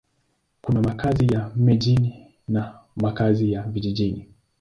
Kuna 0.61 0.81
makazi 0.81 1.33
ya 1.33 1.51
mjini 1.55 2.27
na 2.47 2.79
makazi 2.95 3.51
ya 3.51 3.63
vijijini. 3.63 4.27